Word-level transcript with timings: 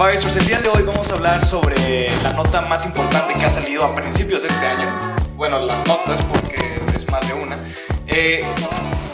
Advisors. 0.00 0.34
El 0.36 0.46
día 0.46 0.60
de 0.60 0.68
hoy 0.68 0.82
vamos 0.82 1.10
a 1.10 1.14
hablar 1.14 1.44
sobre 1.44 2.10
la 2.22 2.32
nota 2.32 2.62
más 2.62 2.86
importante 2.86 3.34
que 3.34 3.44
ha 3.44 3.50
salido 3.50 3.84
a 3.84 3.94
principios 3.94 4.42
de 4.42 4.48
este 4.48 4.66
año. 4.66 4.88
Bueno, 5.36 5.60
las 5.60 5.86
notas, 5.86 6.22
porque 6.24 6.80
es 6.96 7.06
más 7.10 7.28
de 7.28 7.34
una. 7.34 7.58
Eh, 8.06 8.42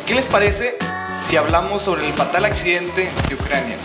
¿Qué 0.07 0.15
les 0.15 0.25
parece 0.27 0.79
si 1.25 1.37
hablamos 1.37 1.83
sobre 1.83 2.07
el 2.07 2.13
fatal 2.13 2.45
accidente 2.45 3.11
de 3.29 3.35
Ucrania? 3.35 3.77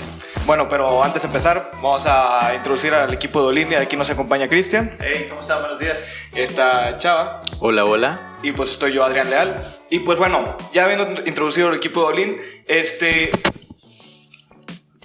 Bueno, 0.45 0.69
pero 0.69 1.03
antes 1.03 1.23
de 1.23 1.27
empezar, 1.27 1.71
vamos 1.75 2.05
a 2.05 2.53
introducir 2.53 2.93
al 2.93 3.11
equipo 3.11 3.41
de 3.41 3.47
Olin. 3.47 3.73
Aquí 3.75 3.97
nos 3.97 4.11
acompaña 4.11 4.47
Cristian. 4.47 4.95
Hey, 4.99 5.25
¿cómo 5.27 5.41
están? 5.41 5.61
Buenos 5.61 5.79
días. 5.79 6.07
Está 6.35 6.99
Chava. 6.99 7.41
Hola, 7.61 7.83
hola. 7.83 8.19
Y 8.43 8.51
pues 8.51 8.69
estoy 8.69 8.93
yo, 8.93 9.03
Adrián 9.03 9.27
Leal. 9.31 9.59
Y 9.89 9.99
pues 10.01 10.19
bueno, 10.19 10.55
ya 10.71 10.85
habiendo 10.85 11.07
introducido 11.25 11.69
el 11.69 11.77
equipo 11.77 12.01
de 12.01 12.05
Olin, 12.05 12.37
este. 12.67 13.31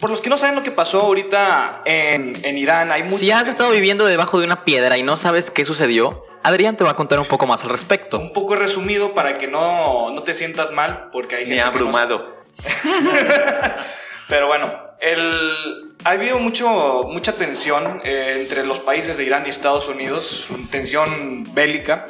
Por 0.01 0.11
los 0.11 0.21
que 0.21 0.29
no 0.29 0.37
saben 0.37 0.55
lo 0.55 0.63
que 0.63 0.71
pasó 0.71 1.01
ahorita 1.01 1.83
en, 1.87 2.37
en 2.45 2.59
Irán, 2.59 2.93
hay 2.93 3.03
mucha 3.03 3.17
Si 3.17 3.31
has 3.31 3.49
estado 3.49 3.71
viviendo 3.71 4.05
debajo 4.05 4.39
de 4.39 4.45
una 4.45 4.65
piedra 4.65 4.99
y 4.99 5.03
no 5.03 5.17
sabes 5.17 5.51
qué 5.51 5.65
sucedió, 5.65 6.25
Adrián 6.43 6.77
te 6.77 6.85
va 6.85 6.91
a 6.91 6.95
contar 6.97 7.19
un 7.19 7.27
poco 7.27 7.47
más 7.47 7.65
al 7.65 7.71
respecto. 7.71 8.19
un 8.19 8.33
poco 8.35 8.57
resumido 8.57 9.15
para 9.15 9.35
que 9.39 9.47
no, 9.47 10.11
no 10.11 10.23
te 10.23 10.35
sientas 10.35 10.71
mal, 10.71 11.09
porque 11.13 11.37
hay 11.37 11.43
gente 11.47 11.57
que 11.57 11.63
no- 11.63 11.67
abrumado. 11.69 12.37
Pero 14.29 14.49
bueno, 14.49 14.67
el, 15.01 15.95
ha 16.05 16.11
habido 16.11 16.39
mucho, 16.41 17.05
mucha 17.05 17.33
tensión 17.33 18.01
eh, 18.05 18.39
entre 18.41 18.67
los 18.67 18.81
países 18.81 19.17
de 19.19 19.25
Irán 19.25 19.45
y 19.47 19.51
Estados 19.51 19.89
Unidos, 19.89 20.49
tensión 20.71 21.45
bélica. 21.55 22.07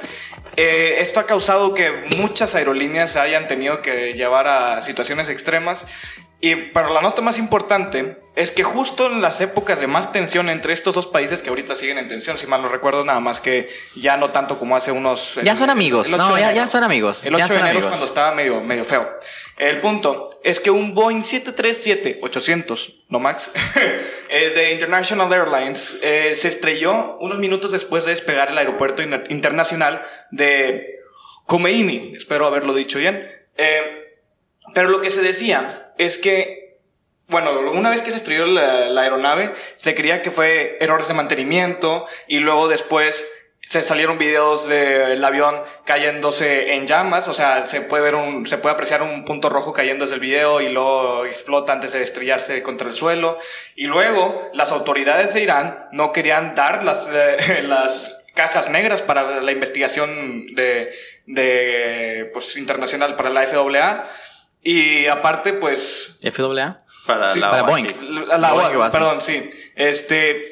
Eh, 0.57 0.97
esto 1.01 1.21
ha 1.21 1.27
causado 1.27 1.75
que 1.75 1.91
muchas 2.17 2.55
aerolíneas 2.55 3.13
se 3.13 3.21
hayan 3.21 3.47
tenido 3.47 3.83
que 3.83 4.15
llevar 4.15 4.49
a 4.49 4.81
situaciones 4.81 5.29
extremas. 5.29 5.87
Y 6.39 6.55
pero 6.57 6.93
la 6.93 7.01
nota 7.01 7.23
más 7.23 7.39
importante 7.39 8.13
es 8.35 8.53
que 8.53 8.63
justo 8.63 9.07
en 9.07 9.23
las 9.23 9.41
épocas 9.41 9.81
de 9.81 9.87
más 9.87 10.13
tensión 10.13 10.51
entre 10.51 10.75
estos 10.75 10.95
dos 10.95 11.07
países, 11.07 11.41
que 11.41 11.49
ahorita 11.49 11.75
siguen 11.77 11.97
en 11.97 12.09
tensión, 12.09 12.37
si 12.37 12.47
mal 12.47 12.61
no 12.61 12.69
recuerdo, 12.69 13.03
nada 13.07 13.21
más 13.21 13.41
que 13.41 13.71
ya 13.95 14.19
no 14.19 14.29
tanto 14.31 14.59
como 14.59 14.77
hace 14.77 14.93
unos... 14.93 15.41
Ya 15.43 15.57
son 15.57 15.71
amigos. 15.71 16.09
el 16.09 16.15
8 16.15 16.23
No, 16.29 16.35
de 16.35 16.41
ya, 16.43 16.53
ya 16.53 16.67
son 16.67 16.85
amigos. 16.85 17.25
El 17.25 17.35
ya 17.37 17.45
8 17.47 17.55
de 17.55 17.59
son 17.59 17.67
enero 17.67 17.79
es 17.79 17.87
cuando 17.87 18.05
estaba 18.05 18.35
medio, 18.35 18.61
medio 18.61 18.85
feo. 18.85 19.09
El 19.57 19.81
punto 19.81 20.39
es 20.45 20.61
que 20.61 20.71
un 20.71 20.93
Boeing 20.95 21.23
737-800, 21.23 23.05
no 23.09 23.19
max, 23.19 23.51
eh, 24.29 24.53
de 24.55 24.73
International 24.73 25.33
Airlines 25.33 25.99
eh, 26.03 26.35
se 26.37 26.49
estrelló 26.49 27.17
unos 27.19 27.39
minutos 27.39 27.73
después 27.73 28.05
de 28.05 28.11
despegar 28.11 28.51
el 28.51 28.59
aeropuerto 28.59 29.03
in- 29.03 29.25
internacional 29.31 30.03
de 30.31 31.01
Khomeini. 31.47 32.13
Espero 32.15 32.47
haberlo 32.47 32.75
dicho 32.75 32.99
bien. 32.99 33.27
Eh, 33.57 34.03
pero 34.75 34.89
lo 34.89 35.01
que 35.01 35.11
se 35.11 35.23
decía 35.23 35.93
es 35.99 36.19
que 36.19 36.67
bueno, 37.29 37.51
una 37.73 37.91
vez 37.91 38.03
que 38.03 38.13
se 38.13 38.19
estrelló 38.19 38.47
la, 38.47 38.87
la 38.87 39.01
aeronave, 39.03 39.53
se 39.75 39.97
creía 39.97 40.23
que 40.23 40.31
fue 40.31 40.79
errores 40.81 41.09
de 41.09 41.15
mantenimiento 41.15 42.07
y 42.29 42.39
luego 42.39 42.69
después 42.69 43.27
se 43.67 43.83
salieron 43.83 44.17
videos 44.17 44.69
del 44.69 45.25
avión 45.25 45.61
cayéndose 45.85 46.75
en 46.75 46.87
llamas, 46.87 47.27
o 47.27 47.35
sea, 47.35 47.67
se 47.67 47.81
puede 47.81 48.05
ver 48.05 48.15
un, 48.15 48.47
se 48.47 48.59
puede 48.59 48.75
apreciar 48.75 49.03
un 49.03 49.25
punto 49.25 49.49
rojo 49.49 49.73
cayendo 49.73 50.05
desde 50.05 50.15
el 50.15 50.21
video 50.21 50.61
y 50.61 50.69
luego 50.69 51.25
explota 51.25 51.73
antes 51.73 51.91
de 51.91 52.01
estrellarse 52.01 52.63
contra 52.63 52.87
el 52.87 52.95
suelo. 52.95 53.39
Y 53.75 53.87
luego 53.87 54.51
las 54.55 54.71
autoridades 54.71 55.35
de 55.35 55.43
Irán 55.43 55.89
no 55.91 56.13
querían 56.13 56.55
dar 56.55 56.85
las, 56.85 57.11
eh, 57.13 57.63
las 57.65 58.23
cajas 58.35 58.71
negras 58.71 59.03
para 59.03 59.41
la 59.41 59.51
investigación 59.51 60.55
de, 60.55 60.95
de 61.27 62.31
pues, 62.33 62.57
internacional 62.57 63.17
para 63.17 63.31
la 63.31 63.49
FAA. 63.49 64.05
Y 64.63 65.07
aparte, 65.07 65.53
pues, 65.55 66.19
FAA. 66.23 66.83
Para 67.07 67.29
Sí, 67.29 67.39
la 67.39 67.51
para. 67.51 67.63
Boeing. 67.63 67.87
la, 68.27 68.39
la- 68.39 68.53
Boeing 68.53 68.91
perdón, 68.91 69.21
sí. 69.21 69.49
Este, 69.77 70.43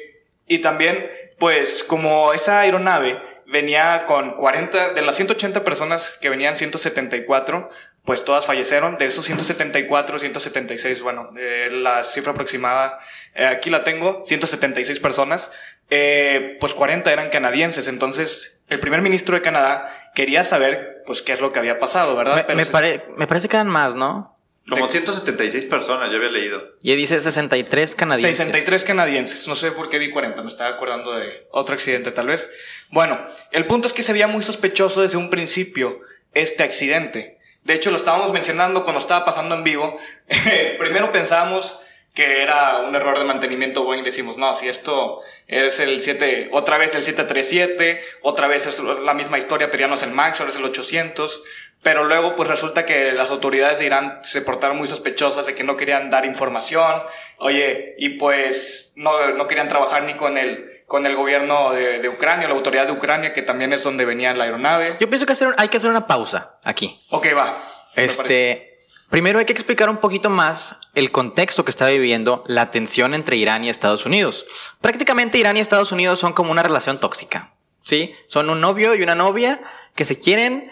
y 0.47 0.59
también, 0.59 1.09
pues, 1.37 1.83
como 1.83 2.33
esa 2.33 2.61
aeronave 2.61 3.21
venía 3.47 4.05
con 4.05 4.35
40, 4.37 4.93
de 4.93 5.01
las 5.01 5.15
180 5.17 5.63
personas 5.63 6.17
que 6.21 6.29
venían 6.29 6.55
174, 6.55 7.69
pues 8.05 8.23
todas 8.23 8.45
fallecieron. 8.45 8.97
De 8.97 9.05
esos 9.05 9.25
174, 9.25 10.19
176, 10.19 11.01
bueno, 11.01 11.27
eh, 11.39 11.69
la 11.71 12.03
cifra 12.03 12.31
aproximada, 12.33 12.99
eh, 13.33 13.45
aquí 13.45 13.69
la 13.69 13.83
tengo, 13.83 14.21
176 14.25 14.99
personas, 14.99 15.51
eh, 15.89 16.57
pues 16.59 16.73
40 16.73 17.11
eran 17.11 17.29
canadienses. 17.29 17.87
Entonces, 17.87 18.61
el 18.69 18.79
primer 18.79 19.01
ministro 19.01 19.35
de 19.35 19.41
Canadá 19.41 20.11
quería 20.15 20.43
saber, 20.43 21.03
pues, 21.05 21.21
qué 21.21 21.33
es 21.33 21.41
lo 21.41 21.51
que 21.51 21.59
había 21.59 21.79
pasado, 21.79 22.15
¿verdad? 22.15 22.35
Me, 22.37 22.43
Pero 22.43 22.57
me 22.57 22.65
se- 22.65 22.71
pare- 22.71 23.05
me 23.17 23.27
parece 23.27 23.47
que 23.49 23.55
eran 23.55 23.67
más, 23.67 23.95
¿no? 23.95 24.31
Como 24.67 24.87
176 24.87 25.65
personas, 25.65 26.09
yo 26.09 26.17
había 26.17 26.29
leído. 26.29 26.59
Y 26.81 26.95
dice 26.95 27.19
63 27.19 27.93
canadienses. 27.93 28.37
63 28.37 28.83
canadienses. 28.83 29.47
No 29.47 29.55
sé 29.55 29.71
por 29.71 29.89
qué 29.89 29.99
vi 29.99 30.09
40, 30.09 30.41
me 30.41 30.47
estaba 30.49 30.71
acordando 30.71 31.13
de 31.15 31.45
otro 31.51 31.75
accidente 31.75 32.09
tal 32.11 32.25
vez. 32.25 32.49
Bueno, 32.89 33.23
el 33.51 33.67
punto 33.67 33.85
es 33.85 33.93
que 33.93 34.01
se 34.01 34.11
veía 34.11 34.25
muy 34.27 34.41
sospechoso 34.41 35.03
desde 35.03 35.17
un 35.17 35.29
principio 35.29 35.99
este 36.33 36.63
accidente. 36.63 37.34
De 37.65 37.73
hecho, 37.73 37.89
lo 37.89 37.97
estábamos 37.97 38.31
mencionando 38.31 38.83
cuando 38.83 38.99
estaba 38.99 39.25
pasando 39.25 39.55
en 39.55 39.63
vivo. 39.63 39.97
Primero 40.77 41.11
pensábamos 41.11 41.79
que 42.13 42.43
era 42.43 42.77
un 42.77 42.95
error 42.95 43.17
de 43.17 43.25
mantenimiento 43.25 43.83
Boeing. 43.83 44.03
Decimos, 44.03 44.37
no, 44.37 44.53
si 44.53 44.69
esto 44.69 45.21
es 45.47 45.79
el 45.79 45.99
7, 45.99 46.49
otra 46.53 46.77
vez 46.77 46.93
el 46.93 47.01
737, 47.01 48.01
otra 48.21 48.47
vez 48.47 48.67
es 48.67 48.79
la 48.79 49.15
misma 49.15 49.39
historia, 49.39 49.71
pero 49.71 49.87
no 49.87 49.95
es 49.95 50.03
el 50.03 50.11
MAX, 50.11 50.39
ahora 50.39 50.51
es 50.51 50.57
el 50.57 50.65
800. 50.65 51.43
Pero 51.81 52.03
luego, 52.03 52.35
pues 52.35 52.49
resulta 52.49 52.85
que 52.85 53.11
las 53.13 53.31
autoridades 53.31 53.79
de 53.79 53.87
Irán 53.87 54.13
se 54.23 54.43
portaron 54.43 54.77
muy 54.77 54.87
sospechosas 54.87 55.47
de 55.47 55.55
que 55.55 55.63
no 55.63 55.75
querían 55.75 56.11
dar 56.11 56.25
información. 56.25 57.01
Oye, 57.37 57.95
y 57.97 58.09
pues 58.09 58.93
no, 58.95 59.31
no 59.31 59.47
querían 59.47 59.67
trabajar 59.67 60.03
ni 60.03 60.15
con 60.15 60.37
el, 60.37 60.74
con 60.85 61.05
el 61.05 61.15
gobierno 61.15 61.71
de, 61.71 61.99
de 61.99 62.09
Ucrania, 62.09 62.47
la 62.47 62.53
autoridad 62.53 62.85
de 62.85 62.91
Ucrania, 62.93 63.33
que 63.33 63.41
también 63.41 63.73
es 63.73 63.83
donde 63.83 64.05
venía 64.05 64.33
la 64.33 64.43
aeronave. 64.43 64.97
Yo 64.99 65.09
pienso 65.09 65.25
que 65.25 65.33
hacer, 65.33 65.53
hay 65.57 65.69
que 65.69 65.77
hacer 65.77 65.89
una 65.89 66.07
pausa 66.07 66.57
aquí. 66.63 67.01
Ok, 67.09 67.27
va. 67.35 67.57
Este, 67.95 68.77
primero 69.09 69.39
hay 69.39 69.45
que 69.45 69.53
explicar 69.53 69.89
un 69.89 69.97
poquito 69.97 70.29
más 70.29 70.79
el 70.93 71.11
contexto 71.11 71.65
que 71.65 71.71
está 71.71 71.87
viviendo 71.87 72.43
la 72.45 72.71
tensión 72.71 73.13
entre 73.13 73.37
Irán 73.37 73.63
y 73.63 73.69
Estados 73.69 74.05
Unidos. 74.05 74.45
Prácticamente 74.81 75.37
Irán 75.37 75.57
y 75.57 75.59
Estados 75.59 75.91
Unidos 75.91 76.19
son 76.19 76.33
como 76.33 76.51
una 76.51 76.61
relación 76.61 76.99
tóxica, 76.99 77.51
¿sí? 77.81 78.13
Son 78.27 78.49
un 78.49 78.61
novio 78.61 78.93
y 78.95 79.01
una 79.01 79.15
novia 79.15 79.61
que 79.95 80.05
se 80.05 80.19
quieren, 80.19 80.71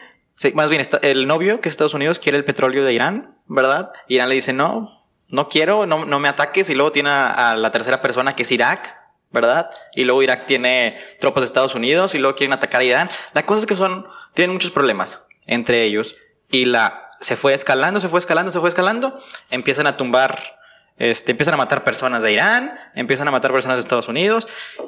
más 0.53 0.69
bien 0.69 0.85
el 1.01 1.27
novio 1.27 1.61
que 1.61 1.69
es 1.69 1.73
Estados 1.73 1.93
Unidos 1.93 2.19
quiere 2.19 2.37
el 2.37 2.45
petróleo 2.45 2.83
de 2.83 2.93
Irán, 2.93 3.35
¿verdad? 3.47 3.91
Irán 4.07 4.29
le 4.29 4.35
dice 4.35 4.53
no, 4.53 5.07
no 5.29 5.47
quiero, 5.47 5.87
no, 5.87 6.05
no 6.05 6.19
me 6.19 6.27
ataques 6.27 6.69
y 6.69 6.75
luego 6.75 6.91
tiene 6.91 7.09
a, 7.09 7.51
a 7.51 7.55
la 7.55 7.71
tercera 7.71 8.01
persona 8.01 8.35
que 8.35 8.43
es 8.43 8.51
Irak. 8.51 8.99
¿Verdad? 9.33 9.69
Y 9.93 10.03
luego 10.05 10.21
Irak 10.23 10.45
tiene 10.45 10.97
tropas 11.19 11.41
de 11.41 11.47
Estados 11.47 11.75
Unidos 11.75 12.13
y 12.15 12.19
luego 12.19 12.35
quieren 12.37 12.53
atacar 12.53 12.79
a 12.81 12.83
Irán. 12.85 13.09
La 13.33 13.45
cosa 13.45 13.59
es 13.61 13.65
que 13.65 13.75
son, 13.75 14.07
tienen 14.33 14.53
muchos 14.53 14.71
problemas 14.71 15.25
entre 15.47 15.83
ellos 15.83 16.15
y 16.49 16.65
la 16.65 17.09
se 17.19 17.35
fue 17.35 17.53
escalando, 17.53 17.99
se 17.99 18.07
fue 18.09 18.19
escalando, 18.19 18.51
se 18.51 18.59
fue 18.59 18.69
escalando, 18.69 19.17
empiezan 19.49 19.87
a 19.87 19.97
tumbar, 19.97 20.59
este, 20.97 21.31
empiezan 21.31 21.55
a 21.55 21.57
matar 21.57 21.83
personas 21.83 22.21
de 22.21 22.31
Irán, 22.33 22.77
empiezan 22.95 23.27
a 23.27 23.31
matar 23.31 23.51
personas 23.51 23.77
de 23.77 23.81
Estados 23.81 24.07
Unidos 24.07 24.47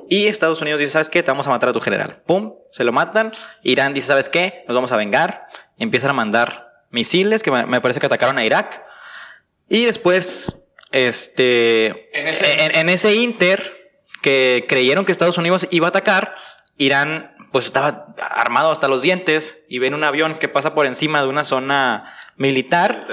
y 0.10 0.28
Estados 0.28 0.62
Unidos 0.62 0.80
dice, 0.80 0.92
¿sabes 0.92 1.10
qué? 1.10 1.24
Te 1.24 1.32
vamos 1.32 1.48
a 1.48 1.50
matar 1.50 1.70
a 1.70 1.74
tu 1.74 1.82
general. 1.82 2.22
Pum, 2.28 2.54
se 2.72 2.84
lo 2.84 2.92
matan. 2.92 3.32
Irán 3.64 3.94
dice, 3.96 4.08
¿sabes 4.08 4.30
qué? 4.30 4.64
Nos 4.68 4.76
vamos 4.76 4.92
a 4.92 4.96
vengar. 4.98 5.48
Empiezan 5.80 6.12
a 6.12 6.14
mandar 6.14 6.72
misiles 6.92 7.42
que 7.42 7.50
me 7.52 7.82
parece 7.82 8.00
que 8.00 8.06
atacaron 8.06 8.38
a 8.38 8.46
Irak 8.46 8.84
y 9.70 9.86
después, 9.86 10.56
este, 10.92 12.10
En 12.20 12.28
ese- 12.28 12.64
en- 12.66 12.76
en 12.76 12.90
ese 12.90 13.16
inter 13.16 13.85
que 14.26 14.66
creyeron 14.68 15.06
que 15.06 15.12
Estados 15.12 15.38
Unidos 15.38 15.68
iba 15.70 15.86
a 15.86 15.90
atacar, 15.90 16.34
Irán 16.80 17.36
pues 17.52 17.68
estaba 17.68 18.08
armado 18.18 18.72
hasta 18.72 18.88
los 18.88 19.04
dientes 19.04 19.64
y 19.70 19.78
ven 19.78 19.94
un 19.94 20.04
avión 20.04 20.34
que 20.34 20.48
pasa 20.48 20.74
por 20.74 20.88
encima 20.88 21.22
de 21.22 21.28
una 21.28 21.46
zona 21.46 22.12
militar, 22.36 23.06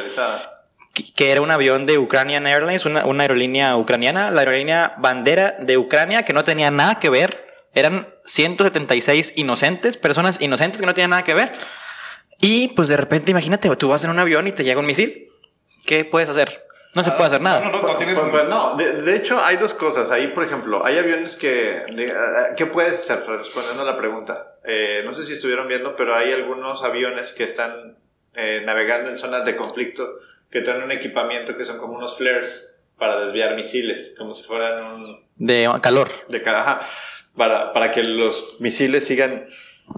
que 1.14 1.30
era 1.30 1.42
un 1.42 1.50
avión 1.50 1.84
de 1.84 1.98
Ukrainian 1.98 2.46
Airlines, 2.46 2.86
una, 2.86 3.04
una 3.04 3.24
aerolínea 3.24 3.76
ucraniana, 3.76 4.30
la 4.30 4.40
aerolínea 4.40 4.94
bandera 4.96 5.56
de 5.60 5.76
Ucrania, 5.76 6.22
que 6.22 6.32
no 6.32 6.44
tenía 6.44 6.70
nada 6.70 6.94
que 6.94 7.10
ver. 7.10 7.46
Eran 7.74 8.08
176 8.24 9.34
inocentes, 9.36 9.98
personas 9.98 10.40
inocentes 10.40 10.80
que 10.80 10.86
no 10.86 10.94
tenían 10.94 11.10
nada 11.10 11.24
que 11.24 11.34
ver. 11.34 11.52
Y 12.40 12.68
pues 12.68 12.88
de 12.88 12.96
repente, 12.96 13.32
imagínate, 13.32 13.68
tú 13.76 13.88
vas 13.88 14.02
en 14.02 14.08
un 14.08 14.18
avión 14.18 14.48
y 14.48 14.52
te 14.52 14.64
llega 14.64 14.80
un 14.80 14.86
misil. 14.86 15.28
¿Qué 15.84 16.06
puedes 16.06 16.30
hacer? 16.30 16.64
No 16.94 17.02
se 17.04 17.10
puede 17.12 17.24
hacer 17.28 17.40
nada. 17.40 17.60
No, 17.60 17.70
no, 17.72 17.80
no, 17.82 17.88
no 17.88 17.96
tienes. 17.96 18.18
Pues, 18.18 18.30
pues, 18.30 18.48
no, 18.48 18.76
de, 18.76 19.00
de 19.02 19.16
hecho 19.16 19.38
hay 19.42 19.56
dos 19.56 19.72
cosas. 19.74 20.10
Ahí, 20.10 20.26
por 20.28 20.44
ejemplo, 20.44 20.84
hay 20.84 20.98
aviones 20.98 21.36
que... 21.36 21.84
de- 21.94 22.06
eh, 22.08 22.12
¿Qué 22.56 22.66
puedes 22.66 22.94
hacer? 22.94 23.24
Respondiendo 23.26 23.82
a 23.82 23.86
la 23.86 23.96
pregunta. 23.96 24.56
Eh, 24.64 25.02
no 25.04 25.12
sé 25.12 25.24
si 25.24 25.32
estuvieron 25.34 25.68
viendo, 25.68 25.96
pero 25.96 26.14
hay 26.14 26.32
algunos 26.32 26.82
aviones 26.82 27.32
que 27.32 27.44
están 27.44 27.96
eh, 28.34 28.62
navegando 28.64 29.08
en 29.10 29.16
zonas 29.18 29.44
de 29.44 29.56
conflicto 29.56 30.18
que 30.50 30.60
traen 30.60 30.82
un 30.82 30.92
equipamiento 30.92 31.56
que 31.56 31.64
son 31.64 31.78
como 31.78 31.94
unos 31.94 32.16
flares 32.18 32.74
para 32.98 33.18
desviar 33.24 33.56
misiles, 33.56 34.14
como 34.18 34.34
si 34.34 34.42
fueran 34.44 34.84
un... 34.84 35.26
De 35.36 35.68
calor. 35.80 36.08
de 36.28 36.42
ca- 36.42 36.60
ajá, 36.60 36.86
para, 37.36 37.72
para 37.72 37.90
que 37.90 38.02
los 38.04 38.56
misiles 38.60 39.04
sigan 39.06 39.46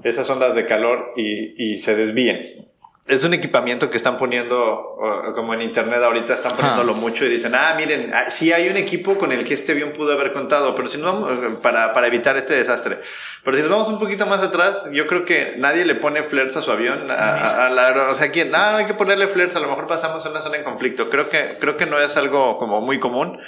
esas 0.05 0.31
ondas 0.31 0.55
de 0.55 0.65
calor 0.65 1.13
y, 1.17 1.55
y 1.73 1.81
se 1.81 1.97
desvíen. 1.97 2.71
Es 3.07 3.23
un 3.23 3.35
equipamiento 3.35 3.91
que 3.91 3.99
están 3.99 4.17
poniendo, 4.17 4.97
como 5.35 5.53
en 5.53 5.61
internet 5.61 6.01
ahorita 6.03 6.33
están 6.33 6.57
poniéndolo 6.57 6.95
mucho 6.95 7.27
y 7.27 7.29
dicen, 7.29 7.55
ah, 7.55 7.75
miren, 7.77 8.11
ah, 8.15 8.31
sí 8.31 8.51
hay 8.51 8.71
un 8.71 8.79
equipo 8.79 9.19
con 9.19 9.31
el 9.31 9.45
que 9.45 9.53
este 9.53 9.73
avión 9.73 9.93
pudo 9.93 10.15
haber 10.15 10.33
contado, 10.33 10.75
pero 10.75 10.89
si 10.89 10.97
no 10.97 11.13
vamos, 11.13 11.31
para, 11.61 11.93
para 11.93 12.07
evitar 12.07 12.35
este 12.39 12.55
desastre. 12.55 12.99
Pero 13.45 13.57
si 13.59 13.63
nos 13.63 13.71
vamos 13.71 13.89
un 13.91 13.99
poquito 13.99 14.25
más 14.25 14.43
atrás, 14.43 14.89
yo 14.91 15.07
creo 15.07 15.27
que 15.27 15.55
nadie 15.59 15.85
le 15.85 15.97
pone 15.97 16.23
flares 16.23 16.57
a 16.57 16.63
su 16.63 16.71
avión, 16.73 17.11
a, 17.11 17.15
a- 17.15 17.67
a 17.67 17.71
la 17.71 18.09
o 18.11 18.15
sea, 18.15 18.31
¿quién? 18.31 18.51
No, 18.51 18.71
no 18.71 18.79
hay 18.79 18.87
que 18.87 18.95
ponerle 18.95 19.29
flares, 19.29 19.55
a 19.55 19.61
lo 19.61 19.69
mejor 19.69 19.87
pasamos 19.87 20.25
a 20.25 20.31
una 20.31 20.41
zona 20.41 20.57
en 20.57 20.65
conflicto. 20.65 21.11
Creo 21.11 21.29
que, 21.29 21.59
creo 21.61 21.77
que 21.77 21.85
no 21.85 21.99
es 22.01 22.17
algo 22.17 22.57
como 22.57 22.81
muy 22.81 22.99
común, 23.01 23.39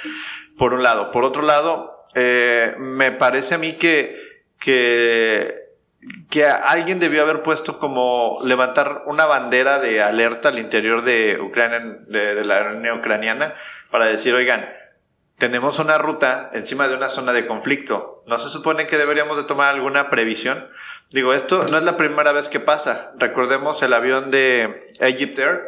por 0.58 0.74
un 0.74 0.82
lado. 0.82 1.10
Por 1.12 1.24
otro 1.24 1.40
lado, 1.40 1.96
eh, 2.14 2.74
me 2.78 3.10
parece 3.10 3.54
a 3.54 3.58
mí 3.58 3.72
que, 3.72 4.18
que, 4.60 5.65
que 6.30 6.46
alguien 6.46 6.98
debió 6.98 7.22
haber 7.22 7.42
puesto 7.42 7.78
como 7.78 8.38
levantar 8.44 9.02
una 9.06 9.26
bandera 9.26 9.78
de 9.78 10.02
alerta 10.02 10.50
al 10.50 10.58
interior 10.58 11.02
de 11.02 11.38
Ucrania, 11.40 11.80
de, 12.06 12.44
la 12.44 12.56
aerolínea 12.56 12.94
ucraniana, 12.94 13.54
para 13.90 14.06
decir, 14.06 14.34
oigan, 14.34 14.68
tenemos 15.38 15.78
una 15.78 15.98
ruta 15.98 16.50
encima 16.54 16.88
de 16.88 16.96
una 16.96 17.08
zona 17.08 17.32
de 17.32 17.46
conflicto. 17.46 18.22
¿No 18.26 18.38
se 18.38 18.50
supone 18.50 18.86
que 18.86 18.96
deberíamos 18.96 19.36
de 19.36 19.44
tomar 19.44 19.74
alguna 19.74 20.08
previsión? 20.08 20.68
Digo, 21.10 21.34
esto 21.34 21.66
no 21.70 21.76
es 21.76 21.84
la 21.84 21.96
primera 21.96 22.32
vez 22.32 22.48
que 22.48 22.60
pasa. 22.60 23.12
Recordemos 23.18 23.82
el 23.82 23.92
avión 23.92 24.30
de 24.30 24.86
Egypt 25.00 25.38
Air. 25.38 25.60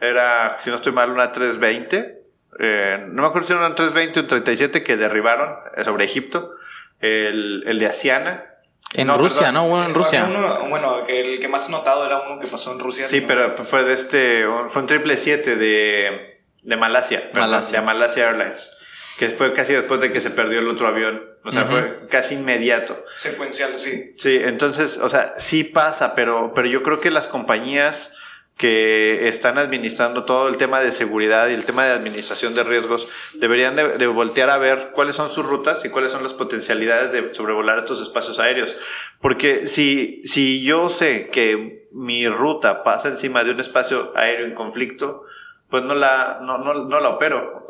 Era, 0.00 0.58
si 0.60 0.70
no 0.70 0.76
estoy 0.76 0.92
mal, 0.92 1.10
una 1.10 1.32
320. 1.32 2.22
Eh, 2.58 3.06
no 3.08 3.22
me 3.22 3.28
acuerdo 3.28 3.46
si 3.46 3.52
era 3.52 3.64
una 3.64 3.74
320 3.74 4.20
o 4.20 4.22
un 4.22 4.28
37 4.28 4.82
que 4.82 4.96
derribaron 4.96 5.56
sobre 5.84 6.04
Egipto. 6.04 6.52
El, 7.00 7.64
el 7.66 7.78
de 7.78 7.86
Asiana. 7.86 8.55
En 8.96 9.06
No, 9.08 9.18
Rusia, 9.18 9.48
perdón. 9.48 9.54
¿no? 9.54 9.66
Uno 9.66 9.84
en 9.86 9.94
Rusia. 9.94 10.24
Uno- 10.28 10.68
bueno, 10.68 11.04
el 11.06 11.38
que 11.38 11.48
más 11.48 11.68
notado 11.68 12.06
era 12.06 12.20
uno 12.28 12.38
que 12.40 12.46
pasó 12.46 12.72
en 12.72 12.78
Rusia. 12.78 13.06
Sí, 13.06 13.20
¿no? 13.20 13.26
pero 13.26 13.54
fue 13.66 13.84
de 13.84 13.92
este, 13.94 14.46
fue 14.68 14.82
un 14.82 14.88
triple 14.88 15.16
siete 15.16 15.56
de, 15.56 16.40
de 16.62 16.76
Malasia, 16.76 17.30
perdón, 17.32 17.50
Malasia. 17.50 17.80
de 17.80 17.86
Malasia 17.86 18.28
Airlines, 18.30 18.72
que 19.18 19.28
fue 19.28 19.52
casi 19.52 19.72
después 19.74 20.00
de 20.00 20.12
que 20.12 20.20
se 20.20 20.30
perdió 20.30 20.58
el 20.60 20.68
otro 20.68 20.88
avión, 20.88 21.22
o 21.44 21.52
sea, 21.52 21.64
fue 21.64 22.06
casi 22.10 22.34
inmediato. 22.34 23.04
Secuencial, 23.18 23.78
sí. 23.78 24.14
Sí, 24.18 24.38
entonces, 24.42 24.98
o 24.98 25.08
sea, 25.08 25.34
sí 25.36 25.62
pasa, 25.64 26.14
pero, 26.14 26.52
pero 26.54 26.66
yo 26.66 26.82
creo 26.82 26.98
que 27.00 27.10
las 27.10 27.28
compañías 27.28 28.12
que 28.56 29.28
están 29.28 29.58
administrando 29.58 30.24
todo 30.24 30.48
el 30.48 30.56
tema 30.56 30.80
de 30.80 30.90
seguridad 30.90 31.48
y 31.48 31.52
el 31.54 31.66
tema 31.66 31.84
de 31.84 31.92
administración 31.92 32.54
de 32.54 32.64
riesgos 32.64 33.08
deberían 33.34 33.76
de, 33.76 33.98
de 33.98 34.06
voltear 34.06 34.48
a 34.48 34.56
ver 34.56 34.92
cuáles 34.92 35.14
son 35.14 35.28
sus 35.28 35.44
rutas 35.44 35.84
y 35.84 35.90
cuáles 35.90 36.12
son 36.12 36.22
las 36.22 36.32
potencialidades 36.32 37.12
de 37.12 37.34
sobrevolar 37.34 37.78
estos 37.78 38.00
espacios 38.00 38.38
aéreos. 38.38 38.74
Porque 39.20 39.68
si, 39.68 40.22
si 40.24 40.62
yo 40.64 40.88
sé 40.88 41.28
que 41.30 41.86
mi 41.92 42.26
ruta 42.28 42.82
pasa 42.82 43.08
encima 43.08 43.44
de 43.44 43.50
un 43.50 43.60
espacio 43.60 44.12
aéreo 44.16 44.46
en 44.46 44.54
conflicto, 44.54 45.24
pues 45.68 45.82
no 45.82 45.94
la, 45.94 46.38
no, 46.42 46.58
no, 46.58 46.72
no 46.72 47.00
la 47.00 47.10
opero. 47.10 47.66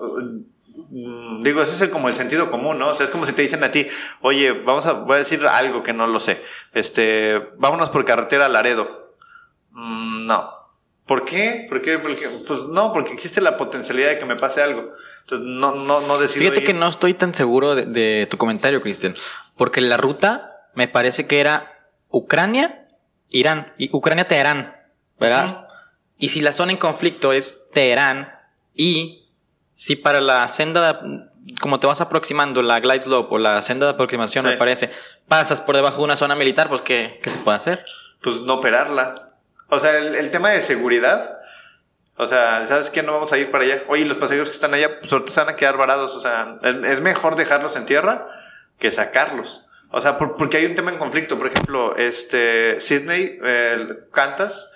Mm, 0.90 1.42
Digo, 1.42 1.62
ese 1.62 1.84
es 1.84 1.90
como 1.90 2.08
el 2.08 2.14
sentido 2.14 2.50
común, 2.50 2.78
¿no? 2.78 2.88
O 2.88 2.94
sea, 2.94 3.06
es 3.06 3.10
como 3.10 3.26
si 3.26 3.32
te 3.32 3.42
dicen 3.42 3.62
a 3.64 3.70
ti, 3.70 3.86
oye, 4.20 4.52
vamos 4.52 4.86
a, 4.86 4.92
voy 4.92 5.16
a 5.16 5.18
decir 5.18 5.44
algo 5.46 5.82
que 5.82 5.92
no 5.92 6.06
lo 6.06 6.20
sé. 6.20 6.42
Este, 6.72 7.50
vámonos 7.56 7.90
por 7.90 8.04
carretera 8.04 8.46
a 8.46 8.48
Laredo. 8.48 9.14
Mm, 9.72 10.26
no. 10.26 10.55
¿Por 11.06 11.24
qué? 11.24 11.66
¿Por 11.68 11.82
qué? 11.82 11.98
Porque, 11.98 12.28
pues 12.46 12.60
no, 12.68 12.92
porque 12.92 13.12
existe 13.12 13.40
la 13.40 13.56
potencialidad 13.56 14.08
de 14.10 14.18
que 14.18 14.24
me 14.24 14.36
pase 14.36 14.62
algo. 14.62 14.92
Entonces, 15.22 15.46
no, 15.48 15.74
no, 15.74 16.00
no 16.00 16.18
decido 16.18 16.40
Fíjate 16.42 16.60
ir. 16.60 16.66
que 16.66 16.74
no 16.74 16.88
estoy 16.88 17.14
tan 17.14 17.34
seguro 17.34 17.74
de, 17.74 17.84
de 17.86 18.26
tu 18.30 18.36
comentario, 18.36 18.80
Cristian. 18.80 19.14
Porque 19.56 19.80
la 19.80 19.96
ruta 19.96 20.68
me 20.74 20.88
parece 20.88 21.26
que 21.26 21.40
era 21.40 21.72
Ucrania, 22.10 22.88
Irán. 23.28 23.72
Y 23.78 23.88
Ucrania-Teherán, 23.94 24.76
¿verdad? 25.18 25.68
Y 26.18 26.28
si 26.28 26.40
la 26.40 26.52
zona 26.52 26.72
en 26.72 26.78
conflicto 26.78 27.32
es 27.32 27.66
Teherán 27.72 28.32
y 28.74 29.28
si 29.74 29.96
para 29.96 30.20
la 30.20 30.46
senda, 30.48 30.92
de- 30.92 31.20
como 31.60 31.78
te 31.78 31.86
vas 31.86 32.00
aproximando, 32.00 32.62
la 32.62 32.80
glide 32.80 33.00
slope 33.02 33.34
o 33.34 33.38
la 33.38 33.60
senda 33.62 33.86
de 33.86 33.92
aproximación, 33.92 34.44
Sí. 34.44 34.50
me 34.50 34.56
parece, 34.56 34.90
pasas 35.28 35.60
por 35.60 35.76
debajo 35.76 35.98
de 35.98 36.04
una 36.04 36.16
zona 36.16 36.34
militar, 36.34 36.68
pues 36.68 36.82
¿qué, 36.82 37.20
qué 37.22 37.30
se 37.30 37.38
puede 37.38 37.58
hacer? 37.58 37.84
pues 38.22 38.40
no 38.40 38.54
operarla. 38.54 39.25
O 39.68 39.80
sea, 39.80 39.98
el, 39.98 40.30
tema 40.30 40.50
de 40.50 40.62
seguridad. 40.62 41.40
O 42.16 42.26
sea, 42.26 42.66
¿sabes 42.66 42.90
qué? 42.90 43.02
No 43.02 43.12
vamos 43.12 43.32
a 43.32 43.38
ir 43.38 43.50
para 43.50 43.64
allá. 43.64 43.82
Oye, 43.88 44.04
los 44.04 44.16
pasajeros 44.16 44.48
que 44.48 44.54
están 44.54 44.74
allá, 44.74 45.00
pues 45.00 45.10
se 45.26 45.40
van 45.40 45.50
a 45.50 45.56
quedar 45.56 45.76
varados. 45.76 46.14
O 46.14 46.20
sea, 46.20 46.58
es, 46.62 47.00
mejor 47.00 47.36
dejarlos 47.36 47.76
en 47.76 47.86
tierra 47.86 48.28
que 48.78 48.90
sacarlos. 48.92 49.64
O 49.90 50.00
sea, 50.00 50.18
porque 50.18 50.58
hay 50.58 50.66
un 50.66 50.74
tema 50.74 50.90
en 50.90 50.98
conflicto. 50.98 51.36
Por 51.38 51.48
ejemplo, 51.48 51.96
este, 51.96 52.80
Sidney 52.80 53.38
eh, 53.42 53.88
Cantas 54.12 54.70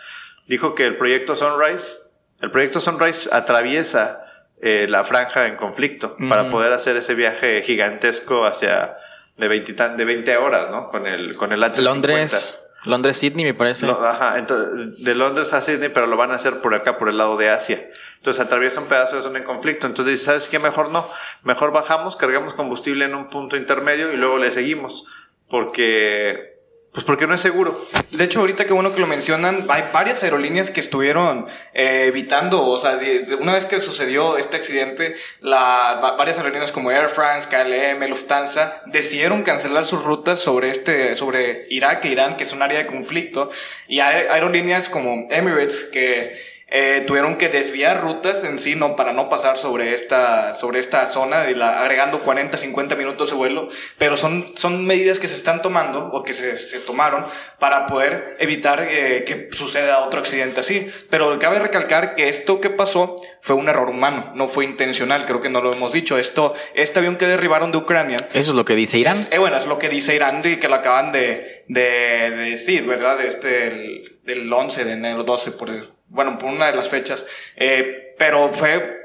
dijo 0.46 0.74
que 0.74 0.86
el 0.86 0.96
proyecto 0.96 1.36
Sunrise, 1.36 1.98
el 2.40 2.50
proyecto 2.50 2.80
Sunrise 2.80 3.28
atraviesa 3.32 4.24
eh, 4.62 4.86
la 4.88 5.04
franja 5.04 5.46
en 5.46 5.56
conflicto 5.56 6.16
para 6.28 6.50
poder 6.50 6.72
hacer 6.72 6.96
ese 6.96 7.14
viaje 7.14 7.62
gigantesco 7.62 8.44
hacia 8.44 8.96
de 9.38 9.48
20, 9.48 9.72
de 9.96 10.04
20 10.04 10.36
horas, 10.36 10.70
¿no? 10.70 10.88
Con 10.88 11.06
el, 11.06 11.34
con 11.36 11.52
el 11.52 11.64
Atlas 11.64 11.82
Londres. 11.82 12.60
Londres-Sydney, 12.84 13.44
me 13.44 13.54
parece. 13.54 13.86
Ajá, 13.86 14.38
entonces, 14.38 15.04
de 15.04 15.14
Londres 15.14 15.52
a 15.52 15.60
Sydney, 15.60 15.90
pero 15.90 16.06
lo 16.06 16.16
van 16.16 16.30
a 16.30 16.36
hacer 16.36 16.60
por 16.60 16.74
acá, 16.74 16.96
por 16.96 17.08
el 17.08 17.18
lado 17.18 17.36
de 17.36 17.50
Asia. 17.50 17.90
Entonces 18.16 18.44
atraviesan 18.44 18.84
pedazos 18.84 19.18
de 19.18 19.22
zona 19.22 19.38
en 19.38 19.44
conflicto. 19.44 19.86
Entonces 19.86 20.22
¿sabes 20.22 20.48
qué? 20.48 20.58
Mejor 20.58 20.90
no. 20.90 21.06
Mejor 21.42 21.72
bajamos, 21.72 22.16
cargamos 22.16 22.54
combustible 22.54 23.04
en 23.04 23.14
un 23.14 23.30
punto 23.30 23.56
intermedio 23.56 24.12
y 24.12 24.16
luego 24.16 24.38
le 24.38 24.50
seguimos. 24.50 25.06
Porque 25.48 26.59
pues 26.92 27.04
porque 27.04 27.26
no 27.28 27.34
es 27.34 27.40
seguro. 27.40 27.80
De 28.10 28.24
hecho, 28.24 28.40
ahorita 28.40 28.64
que 28.64 28.72
bueno 28.72 28.92
que 28.92 28.98
lo 29.00 29.06
mencionan, 29.06 29.66
hay 29.68 29.84
varias 29.92 30.22
aerolíneas 30.24 30.70
que 30.72 30.80
estuvieron 30.80 31.46
eh, 31.72 32.06
evitando, 32.08 32.66
o 32.66 32.78
sea, 32.78 32.96
de- 32.96 33.36
una 33.40 33.54
vez 33.54 33.64
que 33.66 33.80
sucedió 33.80 34.36
este 34.36 34.56
accidente, 34.56 35.14
la, 35.40 36.00
va- 36.02 36.16
varias 36.16 36.38
aerolíneas 36.38 36.72
como 36.72 36.90
Air 36.90 37.08
France, 37.08 37.48
KLM, 37.48 38.08
Lufthansa, 38.08 38.82
decidieron 38.86 39.42
cancelar 39.42 39.84
sus 39.84 40.02
rutas 40.02 40.40
sobre 40.40 40.70
este, 40.70 41.14
sobre 41.14 41.62
Irak 41.70 42.04
e 42.06 42.08
Irán, 42.08 42.36
que 42.36 42.42
es 42.42 42.52
un 42.52 42.62
área 42.62 42.78
de 42.80 42.86
conflicto, 42.86 43.50
y 43.86 44.00
hay 44.00 44.26
aerolíneas 44.26 44.88
como 44.88 45.28
Emirates 45.30 45.84
que 45.92 46.59
eh, 46.70 47.02
tuvieron 47.06 47.36
que 47.36 47.48
desviar 47.48 48.00
rutas 48.00 48.44
en 48.44 48.58
sí, 48.58 48.76
no, 48.76 48.94
para 48.96 49.12
no 49.12 49.28
pasar 49.28 49.56
sobre 49.56 49.92
esta, 49.92 50.54
sobre 50.54 50.78
esta 50.78 51.04
zona, 51.06 51.50
y 51.50 51.54
la- 51.54 51.80
agregando 51.82 52.20
40, 52.20 52.56
50 52.56 52.94
minutos 52.94 53.30
de 53.30 53.36
vuelo, 53.36 53.68
pero 53.98 54.16
son, 54.16 54.52
son 54.54 54.86
medidas 54.86 55.18
que 55.18 55.26
se 55.28 55.34
están 55.34 55.62
tomando 55.62 56.04
o 56.12 56.22
que 56.22 56.32
se, 56.32 56.56
se 56.58 56.78
tomaron 56.80 57.26
para 57.58 57.86
poder 57.86 58.36
evitar 58.38 58.86
eh, 58.88 59.24
que 59.26 59.48
suceda 59.52 60.04
otro 60.04 60.20
accidente 60.20 60.60
así. 60.60 60.86
Pero 61.10 61.38
cabe 61.38 61.58
recalcar 61.58 62.14
que 62.14 62.28
esto 62.28 62.60
que 62.60 62.70
pasó 62.70 63.16
fue 63.40 63.56
un 63.56 63.68
error 63.68 63.90
humano, 63.90 64.32
no 64.34 64.46
fue 64.48 64.64
intencional, 64.64 65.26
creo 65.26 65.40
que 65.40 65.48
no 65.50 65.60
lo 65.60 65.72
hemos 65.72 65.92
dicho. 65.92 66.18
Esto, 66.18 66.54
este 66.74 67.00
avión 67.00 67.16
que 67.16 67.26
derribaron 67.26 67.72
de 67.72 67.78
Ucrania, 67.78 68.28
Eso 68.32 68.50
es 68.50 68.56
lo 68.56 68.64
que 68.64 68.76
dice 68.76 68.96
Irán. 68.98 69.16
es- 69.16 69.28
eh, 69.32 69.38
bueno, 69.38 69.56
es 69.56 69.66
lo 69.66 69.78
que 69.78 69.88
dice 69.88 70.14
Irán 70.14 70.40
y 70.44 70.56
que 70.58 70.68
lo 70.68 70.76
acaban 70.76 71.10
de, 71.10 71.64
de, 71.68 71.80
de 72.30 72.50
decir, 72.50 72.86
¿verdad? 72.86 73.20
Este, 73.24 73.66
el, 73.66 74.20
del 74.22 74.52
11 74.52 74.84
de 74.84 74.92
enero, 74.92 75.24
12, 75.24 75.50
por, 75.52 75.68
el- 75.70 75.88
bueno, 76.10 76.36
por 76.38 76.50
una 76.50 76.66
de 76.66 76.76
las 76.76 76.88
fechas. 76.88 77.24
Eh, 77.56 78.14
pero 78.18 78.50
fue 78.50 78.98